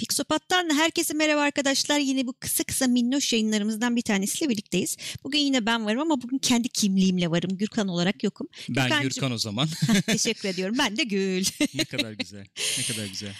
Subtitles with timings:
[0.00, 1.98] Pixopat'tan herkese merhaba arkadaşlar.
[1.98, 4.96] Yine bu kısa kısa minnoş yayınlarımızdan bir tanesiyle birlikteyiz.
[5.24, 7.56] Bugün yine ben varım ama bugün kendi kimliğimle varım.
[7.56, 8.48] Gürkan olarak yokum.
[8.68, 9.68] Ben Gürkancığım- Gürkan o zaman.
[10.06, 10.76] Teşekkür ediyorum.
[10.78, 11.44] Ben de Gül.
[11.74, 12.46] ne kadar güzel.
[12.78, 13.32] Ne kadar güzel.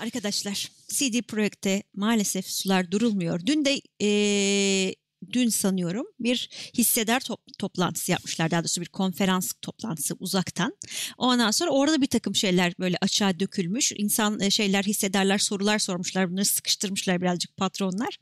[0.00, 3.46] Arkadaşlar CD Projekt'te maalesef sular durulmuyor.
[3.46, 4.94] Dün de eee,
[5.32, 6.48] dün sanıyorum bir
[6.78, 8.50] hissedar top- toplantısı yapmışlar.
[8.50, 10.76] Daha doğrusu bir konferans toplantısı uzaktan.
[11.18, 13.92] Ondan sonra orada bir takım şeyler böyle açığa dökülmüş.
[13.96, 16.30] İnsan e, şeyler hissedarlar sorular sormuşlar.
[16.30, 18.18] Bunları sıkıştırmışlar birazcık patronlar.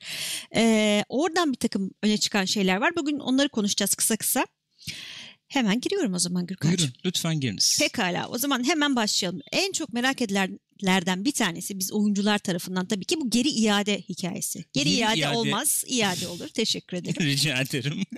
[0.54, 2.96] Eee, oradan bir takım öne çıkan şeyler var.
[2.96, 4.46] Bugün onları konuşacağız kısa kısa.
[5.48, 6.78] Hemen giriyorum o zaman Gürkan'cığım.
[6.78, 7.78] Buyurun lütfen giriniz.
[7.80, 9.40] Pekala o zaman hemen başlayalım.
[9.52, 10.23] En çok merak
[10.82, 14.64] edilenlerden bir tanesi biz oyuncular tarafından tabii ki bu geri iade hikayesi.
[14.73, 15.37] Geri, Geri iade, iade.
[15.37, 16.48] olmaz, iade olur.
[16.48, 17.27] Teşekkür ederim.
[17.27, 18.02] Rica ederim.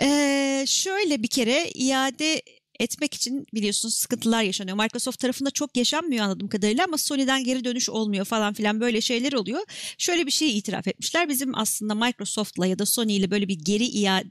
[0.00, 2.42] Ee, şöyle bir kere iade
[2.80, 4.76] etmek için biliyorsunuz sıkıntılar yaşanıyor.
[4.76, 9.32] Microsoft tarafında çok yaşanmıyor anladığım kadarıyla ama Sony'den geri dönüş olmuyor falan filan böyle şeyler
[9.32, 9.60] oluyor.
[9.98, 11.28] Şöyle bir şey itiraf etmişler.
[11.28, 14.28] Bizim aslında Microsoft'la ya da Sony ile böyle bir geri iade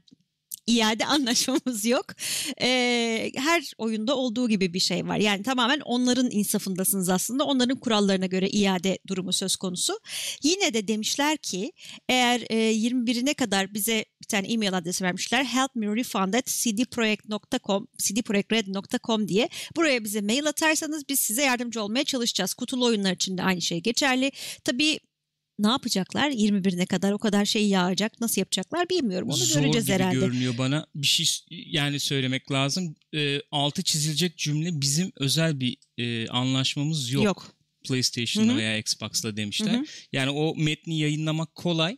[0.70, 2.06] iade anlaşmamız yok.
[2.62, 5.16] Ee, her oyunda olduğu gibi bir şey var.
[5.16, 7.44] Yani tamamen onların insafındasınız aslında.
[7.44, 10.00] Onların kurallarına göre iade durumu söz konusu.
[10.42, 11.72] Yine de demişler ki
[12.08, 15.44] eğer e, 21'ine kadar bize bir tane e-mail adresi vermişler.
[15.44, 19.48] help me refund at cdproject.com cdprojektred.com diye.
[19.76, 22.54] Buraya bize mail atarsanız biz size yardımcı olmaya çalışacağız.
[22.54, 24.32] Kutulu oyunlar için de aynı şey geçerli.
[24.64, 24.98] Tabii
[25.62, 29.94] ne yapacaklar 21'ine kadar o kadar şey yağacak nasıl yapacaklar bilmiyorum onu Zor göreceğiz gibi
[29.94, 30.14] herhalde.
[30.18, 30.86] görünüyor bana.
[30.94, 32.94] Bir şey yani söylemek lazım.
[33.14, 37.24] Ee, altı çizilecek cümle bizim özel bir e, anlaşmamız yok.
[37.24, 37.54] Yok.
[37.88, 39.72] PlayStation'la veya Xbox'la demişler.
[39.72, 39.84] Hı hı.
[40.12, 41.96] Yani o metni yayınlamak kolay.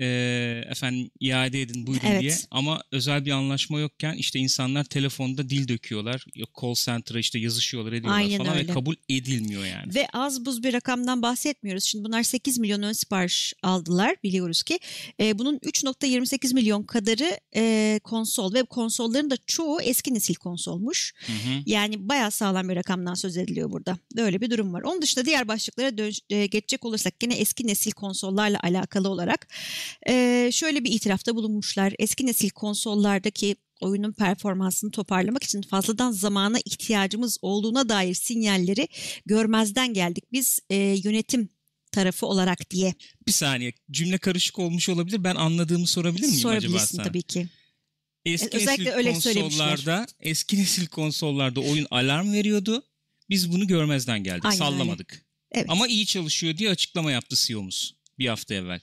[0.00, 2.20] Ee, efendim iade edin buyurun Evet.
[2.20, 6.24] diye ama özel bir anlaşma yokken işte insanlar telefonda dil döküyorlar
[6.60, 8.68] call center'a işte yazışıyorlar ediyorlar Aynen falan öyle.
[8.68, 9.94] ve kabul edilmiyor yani.
[9.94, 11.84] Ve az buz bir rakamdan bahsetmiyoruz.
[11.84, 14.78] Şimdi bunlar 8 milyon ön sipariş aldılar biliyoruz ki.
[15.20, 21.14] E, bunun 3.28 milyon kadarı e, konsol ve konsolların da çoğu eski nesil konsolmuş.
[21.26, 21.62] Hı hı.
[21.66, 23.98] Yani bayağı sağlam bir rakamdan söz ediliyor burada.
[24.16, 24.82] Böyle bir durum var.
[24.82, 29.48] Onun dışında diğer başlıklara dön- e, geçecek olursak gene eski nesil konsollarla alakalı olarak
[30.08, 31.94] e, şöyle bir itirafta bulunmuşlar.
[31.98, 38.88] Eski nesil konsollardaki oyunun performansını toparlamak için fazladan zamana ihtiyacımız olduğuna dair sinyalleri
[39.26, 40.24] görmezden geldik.
[40.32, 41.48] Biz e, yönetim
[41.92, 42.94] tarafı olarak diye
[43.26, 45.24] Bir saniye cümle karışık olmuş olabilir.
[45.24, 47.06] Ben anladığımı sorabilir miyim acaba sorabilirsin sana?
[47.06, 47.48] tabii ki.
[48.24, 52.82] Eski Özellikle nesil öyle konsollarda eski nesil konsollarda oyun alarm veriyordu.
[53.30, 54.44] Biz bunu görmezden geldik.
[54.44, 55.24] Aynen sallamadık.
[55.52, 55.66] Evet.
[55.68, 58.80] Ama iyi çalışıyor diye açıklama yaptı CEO'muz bir hafta evvel.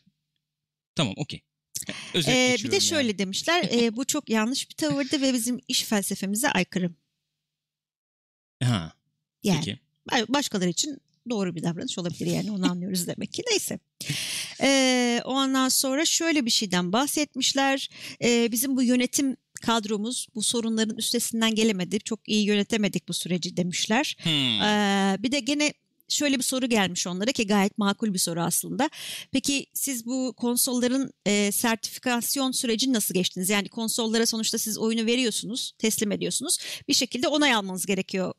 [1.00, 1.42] Tamam okey.
[2.28, 6.50] Ee, bir de şöyle demişler e, bu çok yanlış bir tavırdı ve bizim iş felsefemize
[6.50, 6.92] aykırı.
[8.62, 8.74] Yani.
[8.74, 8.94] Ha,
[9.44, 9.80] Yani
[10.12, 10.34] peki.
[10.34, 10.98] başkaları için
[11.30, 13.44] doğru bir davranış olabilir yani onu anlıyoruz demek ki.
[13.50, 13.80] Neyse.
[14.62, 17.90] Ee, ondan sonra şöyle bir şeyden bahsetmişler.
[18.24, 22.00] Ee, bizim bu yönetim kadromuz bu sorunların üstesinden gelemedi.
[22.00, 24.18] Çok iyi yönetemedik bu süreci demişler.
[24.24, 24.62] Hmm.
[24.62, 25.74] Ee, bir de gene
[26.10, 28.90] şöyle bir soru gelmiş onlara ki gayet makul bir soru aslında.
[29.32, 33.50] Peki siz bu konsolların e, sertifikasyon sürecini nasıl geçtiniz?
[33.50, 36.58] Yani konsollara sonuçta siz oyunu veriyorsunuz, teslim ediyorsunuz.
[36.88, 38.34] Bir şekilde onay almanız gerekiyor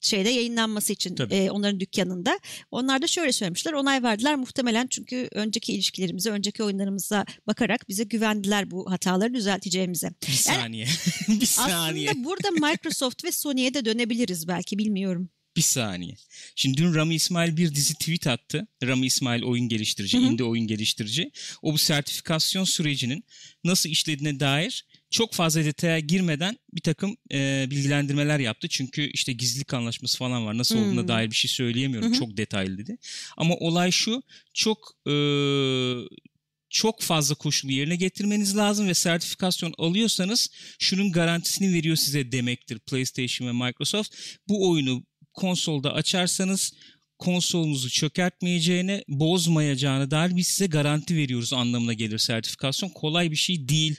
[0.00, 1.34] şeyde yayınlanması için Tabii.
[1.34, 2.40] e, onların dükkanında.
[2.70, 3.72] Onlar da şöyle söylemişler.
[3.72, 10.10] Onay verdiler muhtemelen çünkü önceki ilişkilerimize, önceki oyunlarımıza bakarak bize güvendiler bu hataları düzelteceğimize.
[10.28, 10.86] Bir saniye.
[11.28, 12.10] bir saniye.
[12.10, 15.28] Aslında burada Microsoft ve Sony'ye de dönebiliriz belki bilmiyorum.
[15.56, 16.14] Bir saniye.
[16.56, 18.66] Şimdi dün Rami İsmail bir dizi tweet attı.
[18.82, 20.26] Rami İsmail oyun geliştirici, Hı hı.
[20.26, 21.30] indie oyun geliştirici.
[21.62, 23.24] O bu sertifikasyon sürecinin
[23.64, 28.68] nasıl işlediğine dair çok fazla detaya girmeden bir takım e, bilgilendirmeler yaptı.
[28.68, 30.58] Çünkü işte gizlilik anlaşması falan var.
[30.58, 30.82] Nasıl Hmm.
[30.84, 32.12] olduğuna dair bir şey söyleyemiyorum.
[32.12, 32.96] Çok detaylı dedi.
[33.36, 34.22] Ama olay şu.
[34.54, 35.14] Çok e,
[36.70, 43.48] çok fazla koşulu yerine getirmeniz lazım ve sertifikasyon alıyorsanız şunun garantisini veriyor size demektir PlayStation
[43.48, 44.14] ve Microsoft.
[44.48, 45.04] Bu oyunu
[45.36, 46.72] konsolda açarsanız
[47.18, 52.88] konsolunuzu çökertmeyeceğine, bozmayacağına dair biz size garanti veriyoruz anlamına gelir sertifikasyon.
[52.88, 53.96] Kolay bir şey değil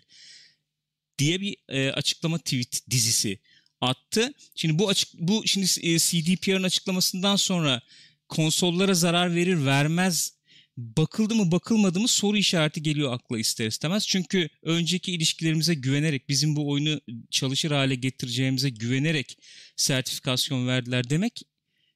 [1.19, 3.39] diye bir e, açıklama tweet dizisi
[3.81, 4.33] attı.
[4.55, 7.81] Şimdi bu açık bu şimdi e, CDPR'ın açıklamasından sonra
[8.29, 10.36] konsollara zarar verir vermez
[10.77, 14.07] bakıldı mı bakılmadı mı soru işareti geliyor akla ister istemez.
[14.07, 17.01] Çünkü önceki ilişkilerimize güvenerek bizim bu oyunu
[17.31, 19.37] çalışır hale getireceğimize güvenerek
[19.75, 21.41] sertifikasyon verdiler demek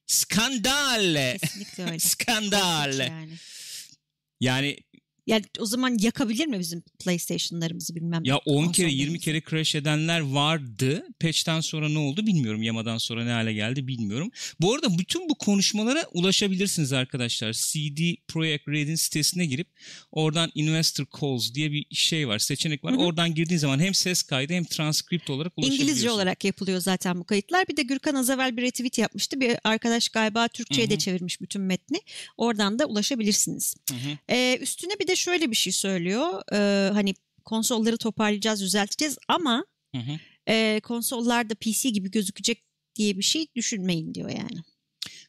[0.06, 1.38] skandal.
[1.38, 1.98] Kesinlikle öyle.
[1.98, 2.98] skandal.
[2.98, 3.32] Yani.
[4.40, 4.76] Yani
[5.26, 8.24] Yani o zaman yakabilir mi bizim PlayStation'larımızı bilmem.
[8.24, 8.96] Ya 10 kere konsollarımızı?
[8.96, 11.06] 20 kere crash edenler vardı.
[11.20, 12.62] Patch'ten sonra ne oldu bilmiyorum.
[12.62, 14.30] Yamadan sonra ne hale geldi bilmiyorum.
[14.60, 17.52] Bu arada bütün bu konuşmalara ulaşabilirsiniz arkadaşlar.
[17.52, 19.68] CD Projekt Red'in sitesine girip
[20.12, 22.92] oradan Investor Calls diye bir şey var, seçenek var.
[22.92, 23.00] Hı hı.
[23.00, 25.84] Oradan girdiğin zaman hem ses kaydı hem transkript olarak ulaşabiliyorsun.
[25.84, 27.68] İngilizce olarak yapılıyor zaten bu kayıtlar.
[27.68, 29.40] Bir de Gürkan az evvel bir retweet yapmıştı.
[29.40, 30.98] Bir arkadaş galiba Türkçe'ye Hı de hı.
[30.98, 32.00] çevirmiş bütün metni.
[32.36, 33.74] Oradan da ulaşabilirsiniz.
[33.90, 34.18] Hı hı.
[34.28, 36.42] Ee, üstüne bir de şöyle bir şey söylüyor.
[36.52, 37.14] Ee, hani
[37.44, 39.64] konsolları toparlayacağız, düzelteceğiz ama
[39.94, 40.18] Hı hı.
[40.52, 42.64] e, konsollarda PC gibi gözükecek
[42.96, 44.60] diye bir şey düşünmeyin diyor yani.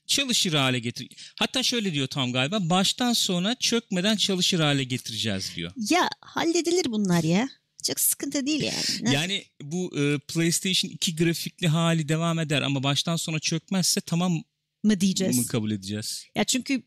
[0.07, 1.07] Çalışır hale getir.
[1.39, 2.69] Hatta şöyle diyor tam galiba.
[2.69, 5.71] Baştan sona çökmeden çalışır hale getireceğiz diyor.
[5.89, 7.50] Ya halledilir bunlar ya.
[7.83, 8.83] Çok sıkıntı değil yani.
[9.01, 14.44] Ne- Yani bu e, PlayStation 2 grafikli hali devam eder ama baştan sona çökmezse tamam
[14.83, 15.38] mı diyeceğiz?
[15.38, 16.25] mı kabul edeceğiz?
[16.36, 16.83] Ya çünkü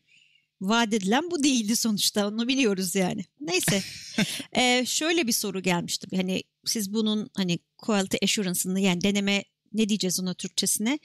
[0.61, 3.25] vaat edilen bu değildi sonuçta onu biliyoruz yani.
[3.39, 3.83] Neyse
[4.57, 6.07] Ee, şöyle bir soru gelmişti.
[6.15, 9.43] Hani siz bunun hani quality assurance'ını yani deneme
[9.73, 10.99] ne diyeceğiz ona Türkçesine?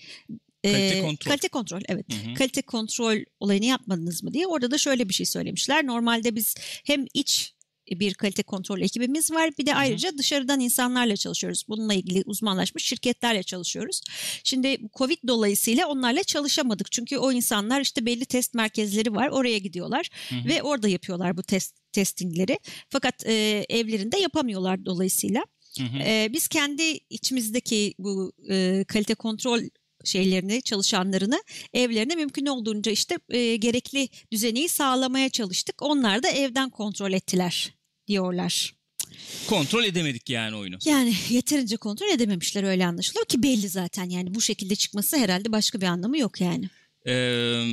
[0.65, 1.31] Ee, Kalite kontrol.
[1.31, 2.07] Kalite kontrol evet.
[2.13, 2.35] Hı hı.
[2.35, 4.47] Kalite kontrol olayını yapmadınız mı diye.
[4.47, 5.87] Orada da şöyle bir şey söylemişler.
[5.87, 7.55] Normalde biz hem iç
[8.01, 9.51] bir kalite kontrol ekibimiz var.
[9.59, 11.65] Bir de ayrıca dışarıdan insanlarla çalışıyoruz.
[11.69, 14.01] Bununla ilgili uzmanlaşmış şirketlerle çalışıyoruz.
[14.45, 16.93] Şimdi Covid dolayısıyla onlarla çalışamadık.
[16.93, 19.29] Çünkü o insanlar işte belli test merkezleri var.
[19.29, 20.49] Oraya gidiyorlar Hı hı.
[20.49, 22.59] ve orada yapıyorlar bu test testingleri.
[22.89, 25.45] Fakat e, evlerinde yapamıyorlar dolayısıyla.
[25.79, 25.99] Hı hı.
[25.99, 29.61] E, biz kendi içimizdeki bu e, kalite kontrol
[30.05, 31.43] şeylerini, çalışanlarını
[31.73, 35.83] evlerine mümkün olduğunca işte e, gerekli düzeneyi sağlamaya çalıştık.
[35.83, 37.75] Onlar da evden kontrol ettiler
[38.09, 38.75] diyorlar.
[39.49, 40.79] Kontrol edemedik yani oyunu.
[40.85, 45.81] Yani yeterince kontrol edememişler öyle anlaşılıyor ki belli zaten yani bu şekilde çıkması herhalde başka
[45.81, 46.69] bir anlamı yok yani.
[47.07, 47.65] Ee,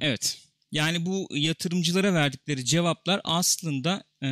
[0.00, 0.38] evet.
[0.72, 4.26] Yani bu yatırımcılara verdikleri cevaplar aslında e,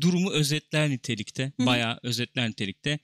[0.00, 1.52] durumu özetler nitelikte.
[1.56, 1.66] Hı hı.
[1.66, 2.98] Bayağı özetler nitelikte.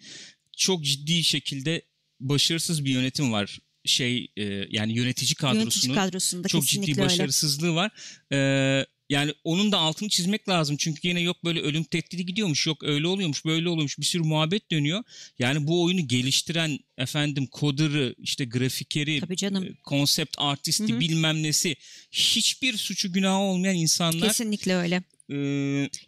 [0.57, 1.83] Çok ciddi şekilde
[2.21, 3.59] başarısız bir yönetim var.
[3.85, 7.05] Şey e, yani yönetici kadrosunun Yönetici kadrosunda çok ciddi öyle.
[7.05, 7.91] başarısızlığı var.
[8.33, 10.77] Ee, yani onun da altını çizmek lazım.
[10.77, 12.67] Çünkü yine yok böyle ölüm tehdidi gidiyormuş.
[12.67, 13.99] Yok öyle oluyormuş böyle oluyormuş.
[13.99, 15.03] Bir sürü muhabbet dönüyor.
[15.39, 21.01] Yani bu oyunu geliştiren efendim coder'ı işte grafikeri e, konsept artisti Hı hı.
[21.01, 21.77] bilmem nesi
[22.13, 25.03] hiçbir suçu günahı olmayan insanlar Kesinlikle öyle.
[25.31, 25.37] E,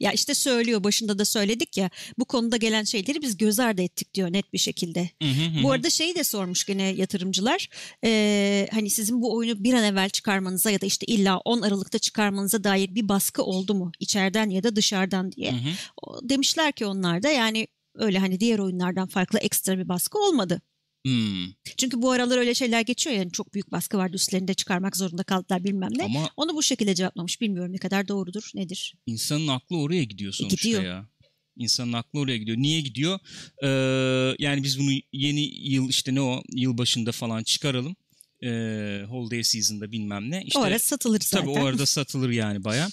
[0.00, 4.14] Ya işte söylüyor başında da söyledik ya bu konuda gelen şeyleri biz göz ardı ettik
[4.14, 5.10] diyor net bir şekilde.
[5.22, 7.68] hı hı hı Bu arada şeyi de sormuş gene yatırımcılar.
[8.04, 11.98] Ee, hani sizin bu oyunu bir an evvel çıkarmanıza ya da işte illa 10 Aralık'ta
[11.98, 13.92] çıkarmanıza dair bir baskı oldu mu?
[14.00, 15.52] içeriden ya da dışarıdan diye.
[15.52, 15.70] Hı hı.
[16.02, 20.62] O- Demişler ki onlar da yani öyle hani diğer oyunlardan farklı ekstra bir baskı olmadı.
[21.06, 21.46] Hmm.
[21.76, 25.64] Çünkü bu aralar öyle şeyler geçiyor yani çok büyük baskı vardı üstlerinde çıkarmak zorunda kaldılar
[25.64, 26.04] bilmem ne.
[26.04, 28.94] Ama Onu bu şekilde cevaplamış bilmiyorum ne kadar doğrudur nedir.
[29.06, 30.82] insanın aklı oraya gidiyor sonuçta Gidiyor.
[30.82, 31.08] ya.
[31.56, 32.56] İnsanın aklı oraya gidiyor.
[32.58, 33.18] Niye gidiyor?
[33.62, 37.96] Ee, yani biz bunu yeni yıl işte ne o yıl başında falan çıkaralım.
[38.42, 40.42] Ee, holiday season'da bilmem ne.
[40.46, 41.46] İşte, o ara satılır zaten.
[41.46, 42.88] Tabii o arada satılır yani baya.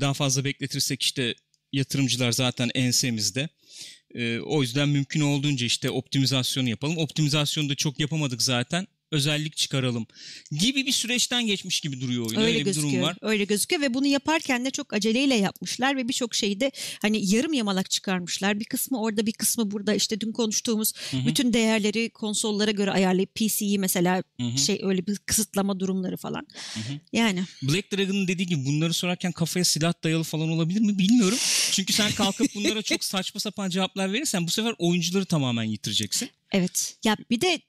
[0.00, 1.34] daha fazla bekletirsek işte
[1.72, 3.48] yatırımcılar zaten ensemizde.
[4.44, 6.98] O yüzden mümkün olduğunca işte optimizasyonu yapalım.
[6.98, 8.86] Optimizasyonu da çok yapamadık zaten.
[9.12, 10.06] Özellik çıkaralım
[10.60, 12.36] gibi bir süreçten geçmiş gibi duruyor oyun.
[12.40, 12.92] Öyle, Öyle, bir gözüküyor.
[12.92, 13.16] durum var.
[13.22, 16.70] Öyle gözüküyor ve bunu yaparken de çok aceleyle yapmışlar ve birçok şeyi de
[17.02, 18.60] hani yarım yamalak çıkarmışlar.
[18.60, 21.26] Bir kısmı orada bir kısmı burada işte dün konuştuğumuz Hı hı.
[21.26, 24.58] bütün değerleri konsollara göre ayarlayıp PC'yi mesela Hı hı.
[24.58, 26.46] şey öyle bir kısıtlama durumları falan.
[26.74, 27.00] Hı hı.
[27.12, 31.38] Yani Black Dragon'ın dediği gibi bunları sorarken kafaya silah dayalı falan olabilir mi bilmiyorum.
[31.72, 36.30] Çünkü sen kalkıp bunlara çok saçma sapan cevaplar verirsen bu sefer oyuncuları tamamen yitireceksin.
[36.52, 36.96] evet.
[37.04, 37.60] Ya bir de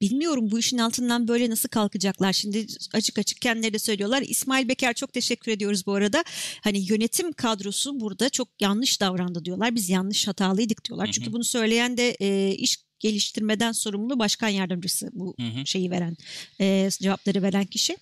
[0.00, 2.32] bilmiyorum bu işin altından böyle nasıl kalkacaklar.
[2.32, 4.22] Şimdi açık açık kendileri de söylüyorlar.
[4.22, 6.24] İsmail Beker çok teşekkür ediyoruz bu arada.
[6.60, 9.74] Hani yönetim kadrosu burada çok yanlış davrandı diyorlar.
[9.74, 11.06] Biz yanlış hatalıydık diyorlar.
[11.06, 11.12] Hı hı.
[11.12, 15.66] Çünkü bunu söyleyen de e, iş geliştirmeden sorumlu başkan yardımcısı bu Hı hı.
[15.66, 16.16] şeyi veren
[16.60, 17.96] e, cevapları veren kişi.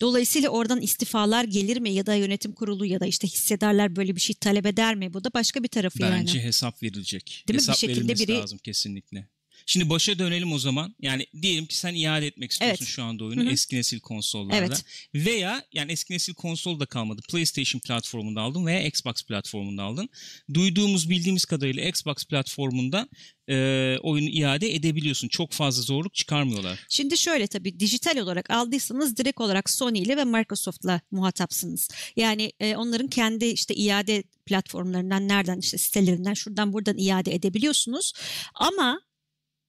[0.00, 4.20] Dolayısıyla oradan istifalar gelir mi ya da yönetim kurulu ya da işte hissedarlar böyle bir
[4.20, 5.14] şey talep eder mi?
[5.14, 6.46] Bu da başka bir tarafı Bence yani.
[6.48, 7.26] hesap verilecek.
[7.26, 7.48] Değil mi?
[7.48, 9.28] Bir hesap şekilde verilmesi biri- lazım kesinlikle.
[9.66, 10.94] Şimdi başa dönelim o zaman.
[11.00, 12.94] Yani diyelim ki sen iade etmek istiyorsun Evet.
[12.94, 13.50] şu anda oyunu Hı hı.
[13.50, 14.56] eski nesil konsollarda.
[14.56, 14.84] Evet.
[15.14, 17.22] Veya yani eski nesil konsol da kalmadı.
[17.30, 20.08] PlayStation platformunda aldın veya Xbox platformunda aldın.
[20.54, 23.08] Duyduğumuz bildiğimiz kadarıyla Xbox platformunda
[23.48, 25.28] e, oyunu iade edebiliyorsun.
[25.28, 26.84] Çok fazla zorluk çıkarmıyorlar.
[26.88, 31.88] Şimdi şöyle tabii dijital olarak aldıysanız direkt olarak Sony ile ve Microsoft'la muhatapsınız.
[32.16, 38.12] Yani e, onların kendi işte iade platformlarından nereden işte sitelerinden şuradan buradan iade edebiliyorsunuz.
[38.54, 39.00] Ama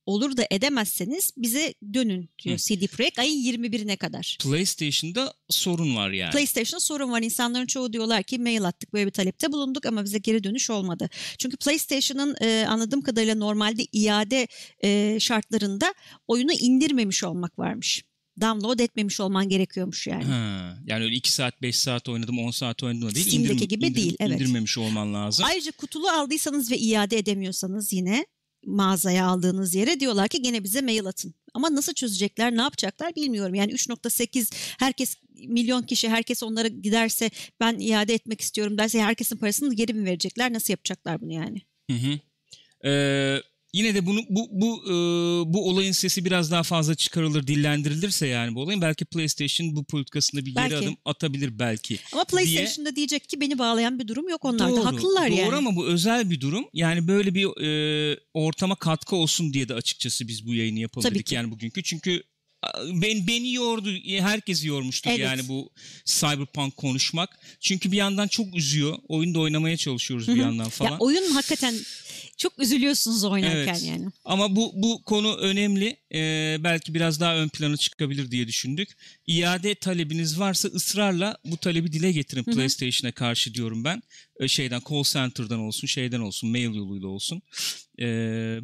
[0.06, 2.62] olur da edemezseniz bize dönün diyor Hı.
[2.62, 4.38] CD Projekt ayın 21'ine kadar.
[4.44, 6.32] PlayStation'da sorun var yani.
[6.32, 7.22] PlayStation'da sorun var.
[7.22, 11.10] İnsanların çoğu diyorlar ki mail attık böyle bir talepte bulunduk ama bize geri dönüş olmadı.
[11.40, 14.48] Çünkü PlayStation'ın e, anladığım kadarıyla normalde iade
[14.84, 15.94] e, şartlarında
[16.28, 18.04] oyunu indirmemiş olmak varmış.
[18.42, 20.24] Download etmemiş olman gerekiyormuş yani.
[20.24, 23.28] Ha, yani öyle 2 saat 5 saat oynadım 10 saat oynadım değil.
[23.28, 24.42] Steam'deki gibi değil, evet.
[24.42, 25.46] İndirmemiş olman lazım.
[25.46, 28.26] Ayrıca kutulu aldıysanız ve iade edemiyorsanız yine
[28.66, 31.34] mağazaya aldığınız yere diyorlar ki gene bize mail atın.
[31.54, 33.56] Ama nasıl çözecekler, ne yapacaklar bilmiyorum.
[33.56, 35.16] Yani 3.8 herkes
[35.48, 37.30] milyon kişi herkes onlara giderse
[37.60, 40.54] ben iade etmek istiyorum derse herkesin parasını geri mi verecekler?
[40.54, 41.62] Nasıl yapacaklar bunu yani?
[41.92, 42.20] Hı hı.
[42.90, 43.42] Ee,
[43.76, 44.94] yine de bunu bu bu e,
[45.54, 50.46] bu olayın sesi biraz daha fazla çıkarılır, dillendirilirse yani bu olayın belki PlayStation bu politikasında
[50.46, 50.76] bir geri Belki.
[50.76, 52.00] adım atabilir belki.
[52.14, 54.76] Ama PlayStation'da diyecek ki beni bağlayan bir durum yok onlarda.
[54.76, 55.56] Doğru, Haklılar doğru yani.
[55.56, 56.66] ama bu özel bir durum.
[56.74, 60.80] Yani böyle bir e, ortama katkı olsun diye de açıkçası biz bu yayını
[61.24, 61.36] ki.
[61.36, 61.84] yani bugünkü.
[61.84, 62.24] Çünkü
[62.94, 65.20] ben beni yordu, herkesi yormuştur Evet.
[65.20, 65.70] yani bu
[66.06, 67.40] Cyberpunk konuşmak.
[67.60, 68.98] Çünkü bir yandan çok üzüyor.
[69.08, 70.92] Oyunda oynamaya çalışıyoruz Hı bir yandan falan.
[70.92, 71.76] Ya oyun hakikaten
[72.38, 73.84] çok üzülüyorsunuz oynarken Evet.
[73.84, 74.06] yani.
[74.26, 75.98] Ama bu bu konu önemli.
[76.14, 78.90] Ee, belki biraz daha ön plana çıkabilir diye düşündük.
[79.28, 82.44] İade talebiniz varsa ısrarla bu talebi dile getirin.
[82.44, 84.04] PlayStation'a karşı diyorum ben.
[84.40, 87.42] Ee, şeyden call center'dan olsun, şeyden olsun, mail yoluyla olsun.
[88.00, 88.04] Ee,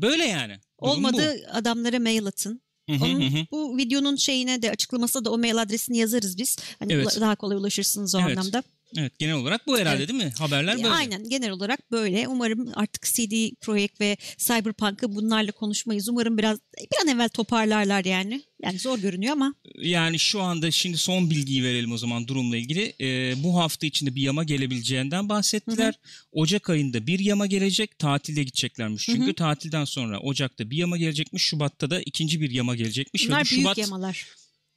[0.02, 0.54] böyle yani.
[0.84, 2.62] Durum Olmadı adamlara mail atın.
[2.90, 3.04] bu.
[3.06, 6.58] Onun, bu videonun şeyine de açıklamasına da o mail adresini yazarız biz.
[6.80, 7.18] Hani Evet.
[7.22, 8.38] daha kolay ulaşırsınız o Evet.
[8.38, 8.64] anlamda.
[8.98, 10.10] Evet, genel olarak bu herhalde Evet.
[10.10, 10.32] değil mi?
[10.40, 10.90] Haberler böyle.
[10.90, 12.28] Aynen genel olarak böyle.
[12.28, 16.10] Umarım artık CD Projekt ve Cyberpunk'ı bunlarla konuşmayız.
[16.10, 18.42] Umarım biraz bir an evvel toparlarlar yani.
[18.64, 22.94] Yani zor görünüyor ama Yani şu anda şimdi son bilgiyi verelim o zaman durumla ilgili.
[23.02, 25.94] Ee, bu hafta içinde bir yama gelebileceğinden bahsettiler.
[26.32, 28.00] Ocak ayında bir yama gelecek.
[28.00, 29.04] Tatilde gideceklermiş.
[29.06, 29.34] Çünkü Hı hı.
[29.34, 31.44] tatilden sonra Ocak'ta bir yama gelecekmiş.
[31.44, 33.24] Şubat'ta da ikinci bir yama gelecekmiş.
[33.24, 34.26] Ve bunlar bu büyük Şubat, yamalar.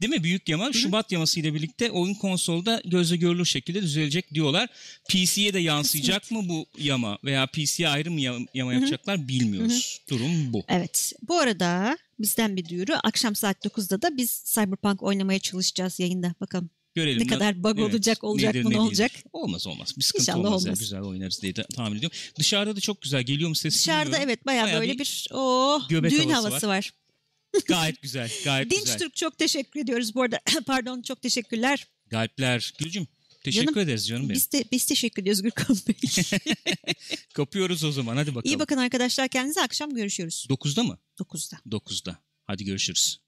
[0.03, 0.25] Değil mi?
[0.25, 0.73] Büyük yama.
[0.73, 4.69] Şubat yaması ile birlikte oyun konsolda gözle görülür şekilde düzelecek diyorlar.
[5.09, 7.19] PC'ye de yansıyacak mı bu yama?
[7.25, 10.01] Veya PC'ye ayrı mı yama, yama yapacaklar bilmiyoruz.
[10.11, 10.65] Durum bu.
[10.69, 11.13] Evet.
[11.29, 12.93] Bu arada bizden bir duyuru.
[13.05, 16.35] Akşam saat 9'da da biz Cyberpunk oynamaya çalışacağız yayında.
[16.41, 17.23] Bakalım Görelim.
[17.23, 18.87] ne kadar bug olacak, olacak nedir, mı, ne değildir.
[18.87, 19.11] olacak?
[19.33, 19.95] Olmaz olmaz.
[19.99, 20.65] Bir sıkıntı İnşallah olmaz.
[20.65, 20.69] ya.
[20.69, 20.79] olmaz.
[20.81, 22.19] Güzel oynarız diye de tahmin ediyorum.
[22.39, 23.23] Dışarıda da çok güzel.
[23.23, 24.25] Geliyor mu ses Dışarıda bilmiyorum.
[24.29, 26.91] evet bayağı, Bayağı böyle bir bir, oh, düğün havası havası var.
[27.67, 28.31] Gayet güzel.
[28.45, 28.99] Gayet Dinç güzel.
[28.99, 30.41] Türk çok teşekkür ediyoruz bu arada.
[30.67, 31.87] Pardon çok teşekkürler.
[32.11, 32.75] Galpler.
[32.79, 33.07] Gülcüm
[33.45, 34.35] teşekkür Canım, ederiz canım benim.
[34.35, 35.97] Biz, de, biz teşekkür ediyoruz Gürkan Bey.
[37.35, 38.17] Kapıyoruz o zaman.
[38.17, 38.55] Hadi bakalım.
[38.55, 40.47] İyi bakın arkadaşlar kendinize akşam görüşüyoruz.
[40.51, 40.99] 9'da mı?
[41.19, 41.77] 9'da.
[41.77, 42.19] 9'da.
[42.45, 43.24] Hadi görüşürüz.